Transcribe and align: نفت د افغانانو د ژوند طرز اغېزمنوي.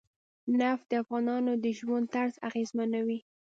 نفت 0.59 0.85
د 0.91 0.93
افغانانو 1.03 1.51
د 1.63 1.65
ژوند 1.79 2.05
طرز 2.13 2.33
اغېزمنوي. 2.47 3.19